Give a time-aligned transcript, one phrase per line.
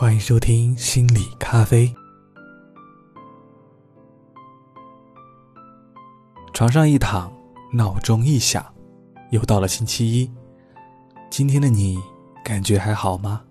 [0.00, 1.94] 欢迎收听心理咖啡。
[6.54, 7.30] 床上一躺，
[7.70, 8.64] 闹钟一响，
[9.28, 10.32] 又到了星期一。
[11.28, 11.98] 今天的你
[12.42, 13.42] 感觉还好吗？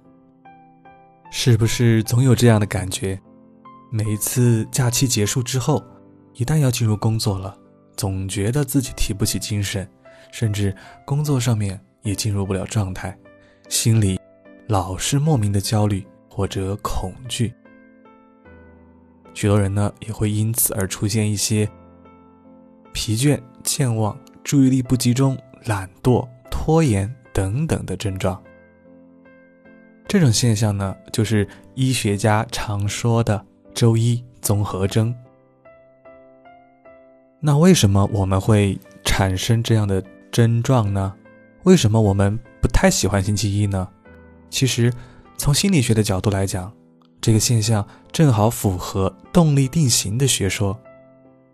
[1.30, 3.22] 是不是总有这样的感觉？
[3.92, 5.84] 每一次假期结束之后，
[6.34, 7.56] 一旦要进入工作了，
[7.96, 9.88] 总觉得自己提不起精神，
[10.32, 10.76] 甚至
[11.06, 13.16] 工作上面也进入不了状态，
[13.70, 14.20] 心里
[14.68, 16.04] 老是莫名的焦虑。
[16.40, 17.54] 或者恐惧，
[19.34, 21.70] 许多人呢也会因此而出现一些
[22.94, 28.42] 疲倦、健忘、注意力不集中、懒惰、拖延等等的症状。
[30.08, 33.46] 这种现象呢，就是医学家常说的
[33.76, 35.14] “周一综合征”。
[37.42, 41.14] 那为什么我们会产生这样的症状呢？
[41.64, 43.86] 为什么我们不太喜欢星期一呢？
[44.50, 44.90] 其实。
[45.40, 46.70] 从心理学的角度来讲，
[47.22, 50.78] 这个现象正好符合动力定型的学说。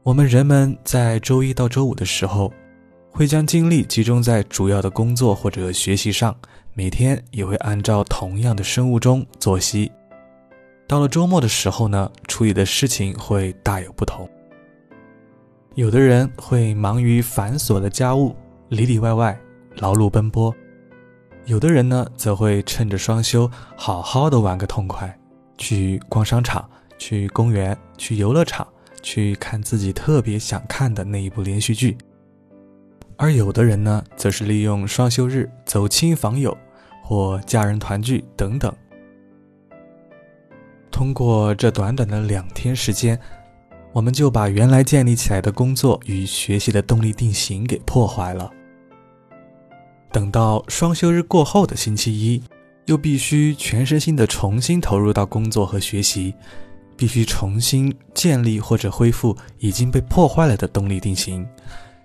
[0.01, 2.51] 我们人们在周一到周五的时候，
[3.11, 6.35] 会将精力集中在主要的工作或者学习上，
[6.73, 9.91] 每天也会按照同样的生物钟作息。
[10.87, 14.27] 到了周末的时候呢，处理的事情会大有不同。
[15.75, 18.35] 有的人会忙于繁琐的家务，
[18.69, 19.39] 里里外外
[19.75, 20.51] 劳碌奔波。
[21.45, 25.15] 有的人呢，则会趁着双休，好好的玩个痛快，
[25.59, 28.67] 去逛商场，去公园，去游乐场，
[29.03, 31.95] 去看自己特别想看的那一部连续剧。
[33.15, 36.57] 而有的人呢，则是利用双休日走亲访友，
[37.03, 38.73] 或家人团聚等等。
[40.91, 43.19] 通过这短短的两天时间，
[43.93, 48.51] 我们就把原来建立起来的工作与学习的动力定型给破坏了。
[50.15, 52.41] 等到双休日过后的星期一，
[52.85, 56.33] 又必须全身心的重新投入到工作和学习，
[56.95, 61.45] 必须重新建立或者恢复已经被破坏了的动力定型。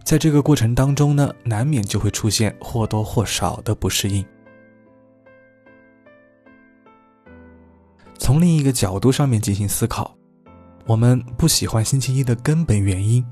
[0.03, 4.27] 在这个过程当中呢，难免就会出现或多或少的不适应。
[8.19, 10.17] 从另一个角度上面进行思考，
[10.85, 13.25] 我们不喜欢星期一的根本原因，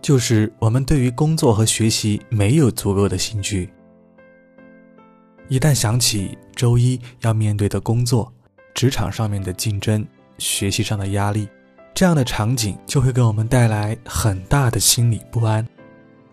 [0.00, 3.68] 就是我们对于工作和学习没有足够的兴趣。
[5.52, 8.32] 一旦想起周一要面对的工作、
[8.72, 10.02] 职场上面的竞争、
[10.38, 11.46] 学习上的压力，
[11.92, 15.68] 这样的场景就会给我们带来很大的心理不安。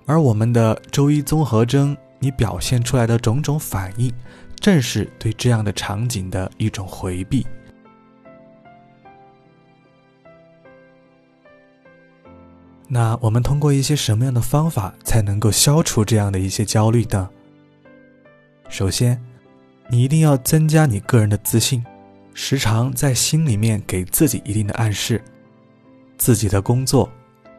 [0.05, 4.09] 而我们的周一综合征，你表现出来的种种反应，
[4.55, 7.45] 正是对这样的场景的一种回避。
[12.87, 17.29] 那我们通过一些什么样的方法才能够消除这样的一些焦虑呢？
[18.69, 19.19] 首先，
[19.89, 21.83] 你一定要增加你个人的自信，
[22.33, 25.21] 时常在心里面给自己一定的暗示：
[26.17, 27.09] 自己的工作、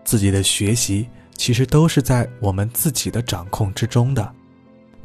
[0.05, 4.33] 自己的学习，其实都是在我们自己的掌控之中的。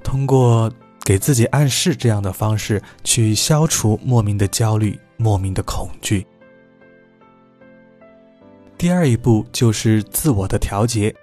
[0.03, 0.71] 通过
[1.03, 6.25] 给自己暗示这样的方式，去消除莫名的焦虑、莫名的恐惧。
[8.77, 11.13] 第二一步就是自我的调节，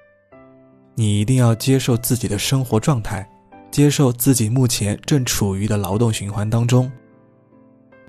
[0.97, 3.28] 你一定要接受自己的生活状态。
[3.72, 6.93] 接受自己目前正处于的劳动循环当中，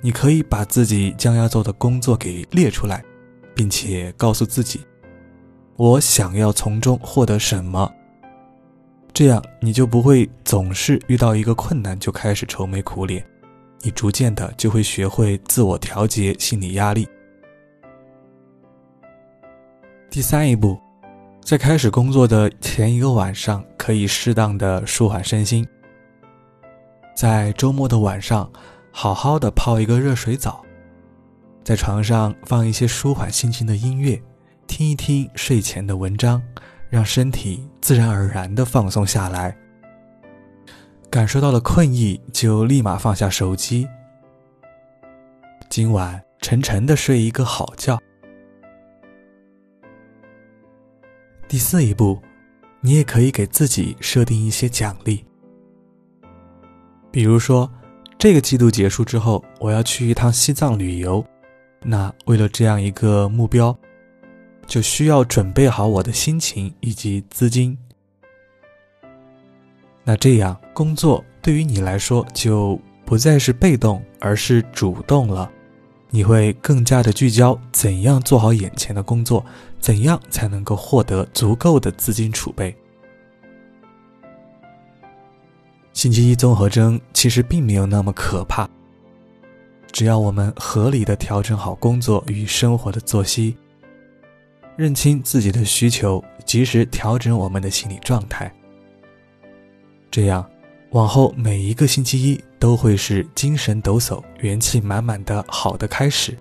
[0.02, 3.02] 你可以把自己将要做的工作给列出来，
[3.56, 4.82] 并且告诉自己，
[5.78, 7.90] 我想要从中获得什么。
[9.14, 13.26] 这样你就不会总是遇到一个困难就开始愁眉苦脸，
[13.82, 17.08] 你逐渐的就会学会自我调节心理压力。
[20.10, 20.83] 第三一步。
[21.44, 25.68] 在开始工作的前一个晚上，可以适当的舒缓身心。
[27.14, 28.50] 在周末的晚上，
[28.92, 30.64] 好好的泡一个热水澡，
[31.62, 34.20] 在床上放一些舒缓心情的音乐，
[34.68, 36.42] 听一听睡前的文章，
[36.90, 39.56] 让身体自然而然的放松下来。
[41.12, 43.86] 感受到了困意，就立马放下手机。
[45.70, 48.00] 今晚沉沉的睡一个好觉。
[51.54, 52.20] 第四一步，
[52.82, 55.24] 你也可以给自己设定一些奖励，
[57.12, 57.72] 比如说，
[58.18, 61.24] 这个季度结束之后，我要去一趟西藏旅游，
[61.84, 63.78] 那为了这样一个目标，
[64.66, 67.78] 就需要准备好我的心情以及资金。
[70.04, 75.52] 那这样工作对于你来说就不再是被动，而是主动了。
[76.16, 79.44] 你会更加的聚焦，怎样做好眼前的工作，
[79.80, 82.74] 怎样才能够获得足够的资金储备。
[85.92, 88.70] 星期一综合征其实并没有那么可怕，
[89.92, 93.58] 只要我们合理的调整好工作与生活的作息，
[94.76, 98.54] 认清自己的需求，及时调整我们的心理状态，
[100.12, 100.48] 这样，
[100.94, 106.38] 往后每一个星期一都会是精神抖擞、元气满满的好的开始。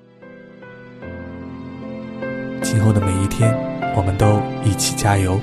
[2.63, 3.51] 今后的每一天，
[3.97, 5.41] 我们都一起加油。